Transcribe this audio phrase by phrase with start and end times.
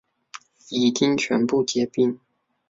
[0.71, 2.19] 已经全部结冰